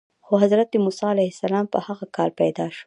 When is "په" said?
1.73-1.77